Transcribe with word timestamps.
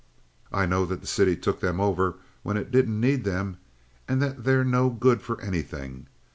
"I 0.51 0.65
know 0.65 0.87
that 0.87 0.99
the 1.01 1.05
city 1.05 1.35
took 1.35 1.59
them 1.59 1.79
over 1.79 2.15
when 2.41 2.57
it 2.57 2.71
didn't 2.71 2.99
need 2.99 3.23
them, 3.23 3.57
and 4.07 4.19
that 4.19 4.45
they're 4.45 4.63
no 4.63 4.89
good 4.89 5.21
for 5.21 5.39
anything. 5.41 6.07